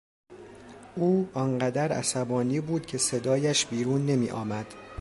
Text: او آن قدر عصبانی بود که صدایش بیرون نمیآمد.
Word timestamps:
او 0.95 1.29
آن 1.33 1.59
قدر 1.59 1.91
عصبانی 1.93 2.61
بود 2.61 2.85
که 2.85 2.97
صدایش 2.97 3.65
بیرون 3.65 4.05
نمیآمد. 4.05 4.73